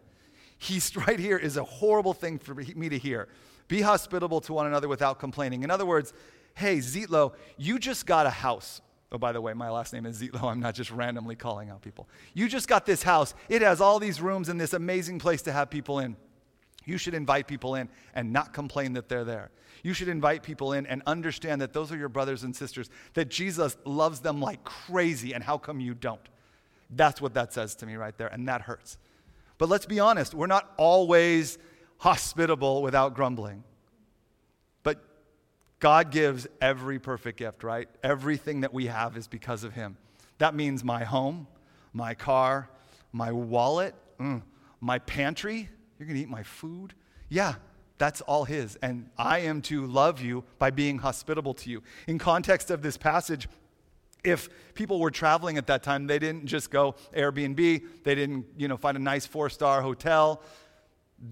[0.59, 3.29] He's right here is a horrible thing for me to hear.
[3.69, 5.63] Be hospitable to one another without complaining.
[5.63, 6.13] In other words,
[6.55, 8.81] hey, Zietlow, you just got a house.
[9.13, 10.45] Oh, by the way, my last name is Zietlow.
[10.45, 12.09] I'm not just randomly calling out people.
[12.35, 13.35] You just got this house.
[13.49, 16.17] It has all these rooms and this amazing place to have people in.
[16.87, 19.51] You should invite people in and not complain that they're there.
[19.83, 23.29] You should invite people in and understand that those are your brothers and sisters, that
[23.29, 26.21] Jesus loves them like crazy, and how come you don't?
[26.89, 28.97] That's what that says to me right there, and that hurts.
[29.59, 31.59] But let's be honest, we're not always
[31.99, 33.65] hospitable without grumbling.
[34.83, 35.03] But
[35.81, 37.89] God gives every perfect gift, right?
[38.03, 39.97] Everything that we have is because of Him.
[40.39, 41.47] That means my home,
[41.93, 42.69] my car,
[43.13, 44.43] my wallet, mm,
[44.81, 45.71] my pantry.
[45.99, 46.95] You're going to eat my food?
[47.29, 47.55] Yeah,
[47.99, 48.77] that's all His.
[48.83, 51.83] And I am to love you by being hospitable to you.
[52.07, 53.49] In context of this passage,
[54.25, 57.57] if people were traveling at that time, they didn't just go Airbnb,
[58.05, 60.43] they didn't, you know, find a nice four-star hotel.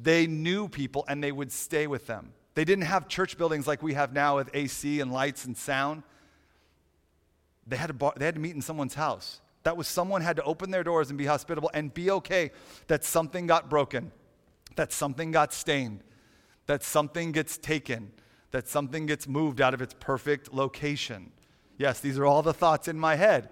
[0.03, 2.33] They knew people and they would stay with them.
[2.55, 6.05] They didn't have church buildings like we have now with AC and lights and sound.
[7.67, 9.41] They had to, bar- they had to meet in someone's house.
[9.65, 12.53] That was someone had to open their doors and be hospitable and be okay
[12.87, 14.13] that something got broken,
[14.77, 16.01] that something got stained,
[16.67, 18.11] that something gets taken,
[18.51, 21.33] that something gets moved out of its perfect location.
[21.79, 23.49] Yes, these are all the thoughts in my head.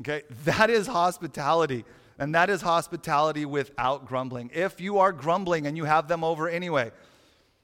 [0.00, 1.84] Okay, that is hospitality.
[2.18, 4.50] And that is hospitality without grumbling.
[4.52, 6.92] If you are grumbling and you have them over anyway,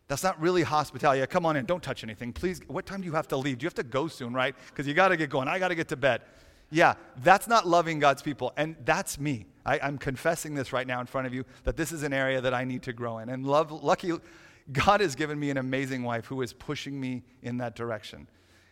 [0.09, 1.21] that's not really hospitality.
[1.21, 2.33] Yeah, come on in, don't touch anything.
[2.33, 3.59] Please, what time do you have to leave?
[3.59, 4.55] Do you have to go soon, right?
[4.69, 5.49] Because you got to get going.
[5.49, 6.23] I got to get to bed.
[6.71, 8.53] Yeah, that's not loving God's people.
[8.57, 9.47] And that's me.
[9.69, 12.41] I, am confessing this right now in front of you that this is an area
[12.41, 13.29] that I need to grow in.
[13.29, 14.13] And love, lucky,
[14.73, 18.29] God has given me an amazing wife who is pushing me in that direction.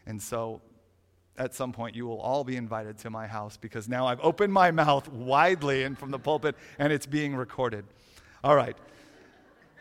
[0.06, 0.62] And so
[1.36, 4.54] at some point you will all be invited to my house because now I've opened
[4.54, 7.84] my mouth widely and from the pulpit and it's being recorded.
[8.42, 8.76] All right.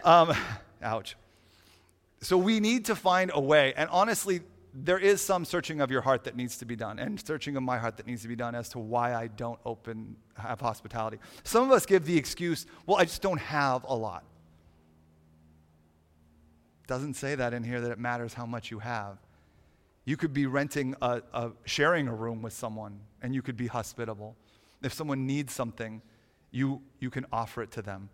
[0.04, 0.34] Um,
[0.82, 1.16] ouch.
[2.22, 4.42] So we need to find a way, and honestly,
[4.76, 7.64] there is some searching of your heart that needs to be done, and searching of
[7.64, 11.18] my heart that needs to be done as to why I don't open, have hospitality.
[11.44, 14.26] Some of us give the excuse, well, I just don't have a lot.
[16.88, 19.18] Doesn't say that in here that it matters how much you have.
[20.04, 23.68] You could be renting a, a, sharing a room with someone and you could be
[23.68, 24.36] hospitable.
[24.84, 26.02] If someone needs something,
[26.52, 28.10] you, you can offer it to them.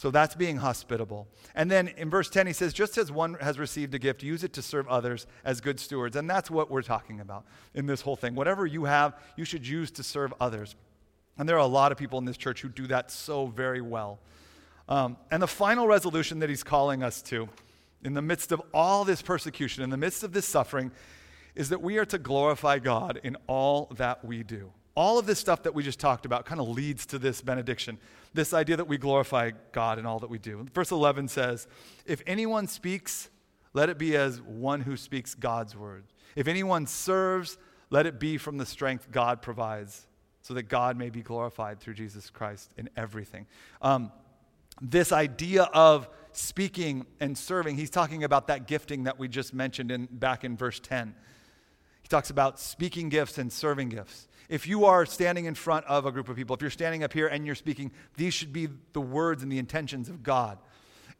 [0.00, 1.28] So that's being hospitable.
[1.54, 4.42] And then in verse 10, he says, just as one has received a gift, use
[4.42, 6.16] it to serve others as good stewards.
[6.16, 8.34] And that's what we're talking about in this whole thing.
[8.34, 10.74] Whatever you have, you should use to serve others.
[11.36, 13.82] And there are a lot of people in this church who do that so very
[13.82, 14.20] well.
[14.88, 17.50] Um, and the final resolution that he's calling us to
[18.02, 20.92] in the midst of all this persecution, in the midst of this suffering,
[21.54, 24.72] is that we are to glorify God in all that we do.
[24.94, 27.98] All of this stuff that we just talked about kind of leads to this benediction,
[28.34, 30.66] this idea that we glorify God in all that we do.
[30.74, 31.68] Verse 11 says,
[32.06, 33.30] If anyone speaks,
[33.72, 36.04] let it be as one who speaks God's word.
[36.34, 37.56] If anyone serves,
[37.90, 40.06] let it be from the strength God provides,
[40.42, 43.46] so that God may be glorified through Jesus Christ in everything.
[43.82, 44.10] Um,
[44.80, 49.90] this idea of speaking and serving, he's talking about that gifting that we just mentioned
[49.90, 51.14] in, back in verse 10.
[52.10, 54.28] Talks about speaking gifts and serving gifts.
[54.50, 57.12] If you are standing in front of a group of people, if you're standing up
[57.12, 60.58] here and you're speaking, these should be the words and the intentions of God.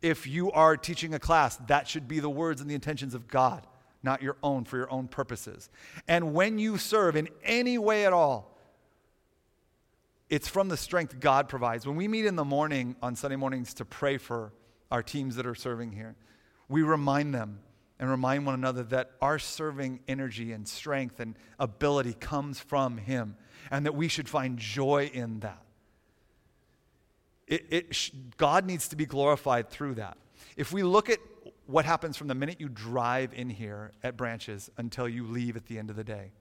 [0.03, 3.29] If you are teaching a class, that should be the words and the intentions of
[3.29, 3.66] God,
[4.03, 5.70] not your own for your own purposes.
[6.09, 8.59] And when you serve in any way at all,
[10.29, 11.87] it's from the strength God provides.
[11.87, 14.53] When we meet in the morning on Sunday mornings to pray for
[14.90, 16.16] our teams that are serving here.
[16.68, 17.61] We remind them
[18.00, 23.36] and remind one another that our serving energy and strength and ability comes from Him
[23.70, 25.62] and that we should find joy in that.
[27.46, 30.16] It, it, God needs to be glorified through that.
[30.56, 31.18] If we look at
[31.66, 35.66] what happens from the minute you drive in here at Branches until you leave at
[35.66, 36.32] the end of the day,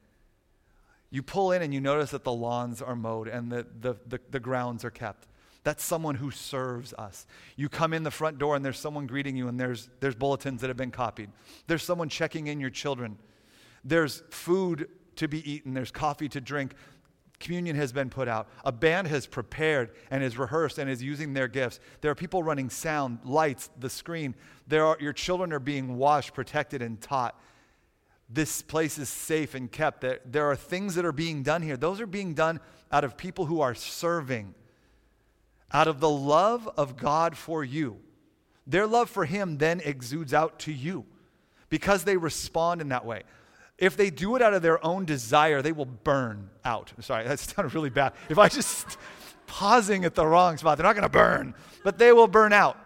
[1.09, 4.21] you pull in and you notice that the lawns are mowed and the, the, the,
[4.29, 5.27] the grounds are kept.
[5.69, 7.27] That's someone who serves us.
[7.55, 10.61] You come in the front door and there's someone greeting you and there's, there's bulletins
[10.61, 11.29] that have been copied.
[11.67, 13.19] There's someone checking in your children.
[13.83, 15.75] There's food to be eaten.
[15.75, 16.73] There's coffee to drink.
[17.39, 18.47] Communion has been put out.
[18.65, 21.79] A band has prepared and is rehearsed and is using their gifts.
[22.01, 24.33] There are people running sound, lights, the screen.
[24.65, 27.39] There are, your children are being washed, protected, and taught.
[28.27, 30.01] This place is safe and kept.
[30.01, 31.77] There, there are things that are being done here.
[31.77, 32.59] Those are being done
[32.91, 34.55] out of people who are serving
[35.71, 37.97] out of the love of God for you.
[38.67, 41.05] Their love for Him then exudes out to you
[41.69, 43.23] because they respond in that way.
[43.77, 46.91] if they do it out of their own desire, they will burn out.
[46.99, 48.13] Sorry, that sounded really bad.
[48.27, 48.97] If I just
[49.47, 52.77] pausing at the wrong spot, they're not going to burn, but they will burn out.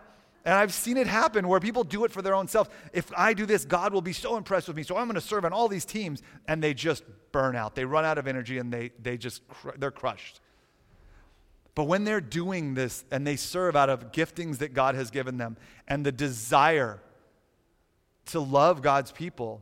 [0.46, 2.70] And I've seen it happen where people do it for their own self.
[2.92, 4.84] If I do this, God will be so impressed with me.
[4.84, 6.22] So I'm going to serve on all these teams.
[6.48, 7.76] And they just burn out.
[7.76, 9.42] They run out of energy and they, they just,
[9.78, 10.42] they're crushed.
[11.76, 15.38] But when they're doing this and they serve out of giftings that God has given
[15.38, 15.58] them
[15.88, 17.02] and the desire
[18.28, 19.62] to love God's people,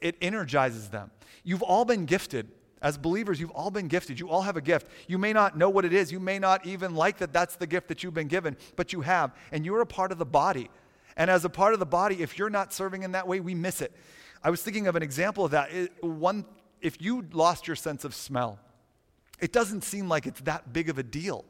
[0.00, 1.10] it energizes them.
[1.44, 2.48] You've all been gifted.
[2.80, 4.20] As believers, you've all been gifted.
[4.20, 4.86] You all have a gift.
[5.08, 6.12] You may not know what it is.
[6.12, 9.00] You may not even like that that's the gift that you've been given, but you
[9.00, 9.34] have.
[9.50, 10.70] And you're a part of the body.
[11.16, 13.54] And as a part of the body, if you're not serving in that way, we
[13.54, 13.92] miss it.
[14.42, 15.70] I was thinking of an example of that.
[16.00, 16.44] one,
[16.80, 18.60] if you lost your sense of smell,
[19.40, 21.44] it doesn't seem like it's that big of a deal.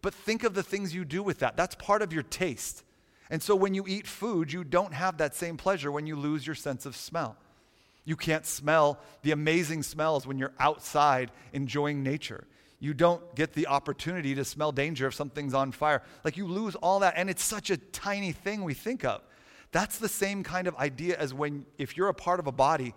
[0.00, 1.56] But think of the things you do with that.
[1.56, 2.82] That's part of your taste.
[3.30, 6.46] And so when you eat food, you don't have that same pleasure when you lose
[6.46, 7.36] your sense of smell.
[8.04, 12.44] You can't smell the amazing smells when you're outside enjoying nature.
[12.80, 16.02] You don't get the opportunity to smell danger if something's on fire.
[16.24, 19.22] Like you lose all that, and it's such a tiny thing we think of.
[19.70, 22.94] That's the same kind of idea as when, if you're a part of a body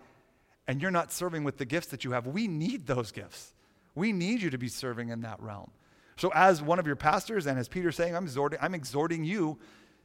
[0.68, 3.54] and you're not serving with the gifts that you have, we need those gifts.
[3.96, 5.72] We need you to be serving in that realm.
[6.18, 9.58] So, as one of your pastors, and as Peter's saying, I'm exhorting, I'm exhorting you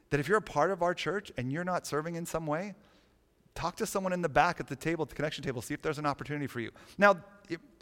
[0.09, 2.75] that if you're a part of our church and you're not serving in some way,
[3.53, 5.81] Talk to someone in the back at the table, at the connection table, see if
[5.81, 6.71] there's an opportunity for you.
[6.97, 7.17] Now,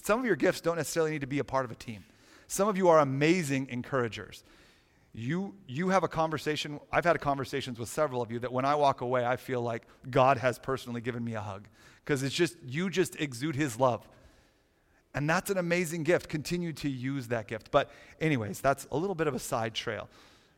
[0.02, 2.04] some of your gifts don't necessarily need to be a part of a team.
[2.48, 4.44] Some of you are amazing encouragers.
[5.14, 8.76] You, you have a conversation, I've had conversations with several of you that when I
[8.76, 11.68] walk away, I feel like God has personally given me a hug.
[12.04, 14.08] Because it's just, you just exude His love.
[15.14, 16.30] And that's an amazing gift.
[16.30, 17.72] Continue to use that gift.
[17.72, 17.90] But,
[18.22, 20.10] anyways, that's a little bit of a side trail.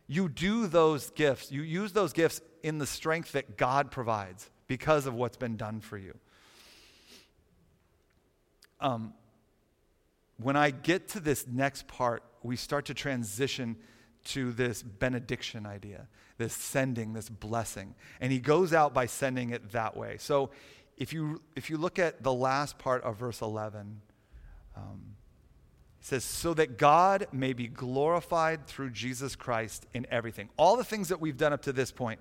[0.07, 5.05] You do those gifts, you use those gifts in the strength that God provides because
[5.05, 6.17] of what's been done for you.
[8.81, 9.13] Um,
[10.37, 13.77] when I get to this next part, we start to transition
[14.23, 17.95] to this benediction idea, this sending, this blessing.
[18.19, 20.17] And he goes out by sending it that way.
[20.19, 20.49] So
[20.97, 24.01] if you, if you look at the last part of verse 11,
[24.75, 25.01] um,
[25.99, 30.49] it says, So that God may be glorified through Jesus Christ in everything.
[30.57, 32.19] All the things that we've done up to this point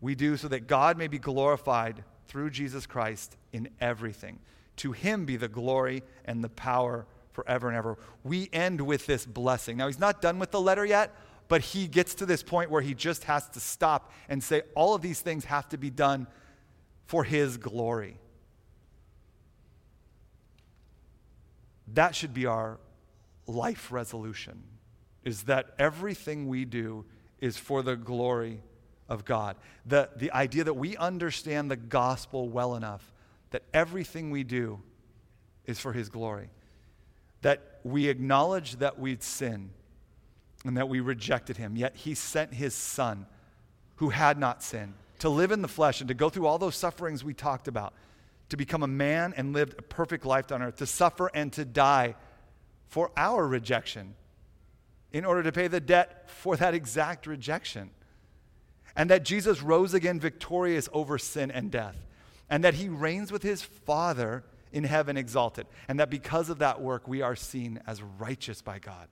[0.00, 4.38] we do so that God may be glorified through Jesus Christ in everything.
[4.76, 7.96] To him be the glory and the power forever and ever.
[8.22, 9.78] We end with this blessing.
[9.78, 11.14] Now, he's not done with the letter yet,
[11.48, 14.94] but he gets to this point where he just has to stop and say, all
[14.94, 16.26] of these things have to be done
[17.06, 18.18] for his glory.
[21.92, 22.78] That should be our
[23.46, 24.62] life resolution,
[25.24, 27.04] is that everything we do
[27.40, 28.62] is for the glory
[29.08, 29.56] of God.
[29.84, 33.12] The, the idea that we understand the gospel well enough
[33.50, 34.80] that everything we do
[35.66, 36.50] is for His glory.
[37.42, 39.70] That we acknowledge that we'd sin
[40.64, 43.26] and that we rejected Him, yet He sent His Son
[43.96, 46.76] who had not sinned to live in the flesh and to go through all those
[46.76, 47.94] sufferings we talked about,
[48.48, 51.64] to become a man and lived a perfect life on earth, to suffer and to
[51.64, 52.14] die
[52.86, 54.14] for our rejection
[55.12, 57.90] in order to pay the debt for that exact rejection.
[58.96, 61.96] And that Jesus rose again victorious over sin and death,
[62.48, 66.80] and that he reigns with his Father in heaven exalted, and that because of that
[66.80, 69.08] work, we are seen as righteous by God,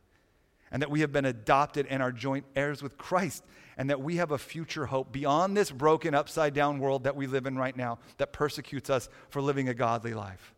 [0.72, 3.44] and that we have been adopted and are joint heirs with Christ,
[3.76, 7.26] and that we have a future hope beyond this broken, upside down world that we
[7.26, 10.54] live in right now that persecutes us for living a godly life.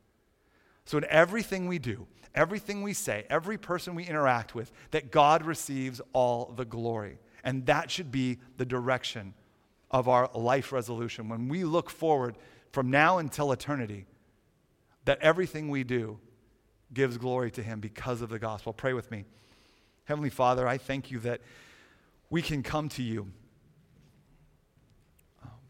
[0.85, 5.45] So, in everything we do, everything we say, every person we interact with, that God
[5.45, 7.19] receives all the glory.
[7.43, 9.35] And that should be the direction
[9.91, 11.29] of our life resolution.
[11.29, 12.37] When we look forward
[12.73, 14.07] from now until eternity,
[15.05, 16.19] that everything we do
[16.93, 18.73] gives glory to Him because of the gospel.
[18.73, 19.25] Pray with me.
[20.05, 21.41] Heavenly Father, I thank you that
[22.31, 23.29] we can come to you,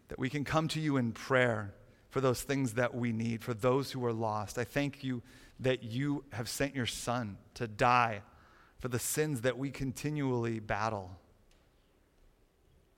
[0.09, 1.75] that we can come to you in prayer
[2.11, 4.59] for those things that we need, for those who are lost.
[4.59, 5.23] I thank you
[5.61, 8.23] that you have sent your Son to die
[8.79, 11.11] for the sins that we continually battle.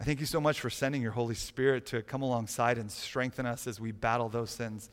[0.01, 3.47] I thank you so much for sending your Holy Spirit to come alongside and strengthen
[3.47, 4.91] us as we battle those sins.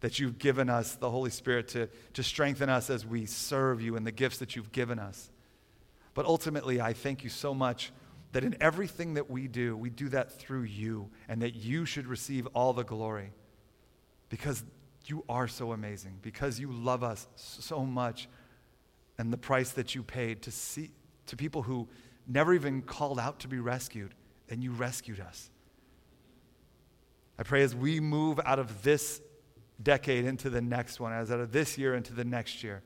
[0.00, 3.96] That you've given us the Holy Spirit to, to strengthen us as we serve you
[3.96, 5.30] and the gifts that you've given us.
[6.18, 7.92] But ultimately, I thank you so much
[8.32, 12.08] that in everything that we do, we do that through you and that you should
[12.08, 13.30] receive all the glory
[14.28, 14.64] because
[15.04, 18.28] you are so amazing, because you love us so much
[19.16, 20.90] and the price that you paid to see
[21.26, 21.86] to people who
[22.26, 24.12] never even called out to be rescued
[24.50, 25.50] and you rescued us.
[27.38, 29.20] I pray as we move out of this
[29.80, 32.82] decade into the next one, as out of this year into the next year,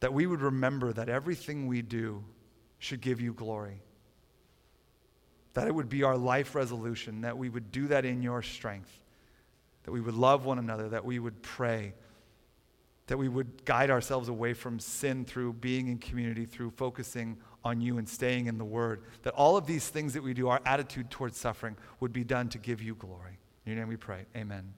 [0.00, 2.24] that we would remember that everything we do
[2.78, 3.82] should give you glory.
[5.54, 8.92] That it would be our life resolution, that we would do that in your strength,
[9.84, 11.94] that we would love one another, that we would pray,
[13.08, 17.80] that we would guide ourselves away from sin through being in community, through focusing on
[17.80, 19.02] you and staying in the Word.
[19.22, 22.48] That all of these things that we do, our attitude towards suffering, would be done
[22.50, 23.38] to give you glory.
[23.64, 24.26] In your name we pray.
[24.36, 24.72] Amen.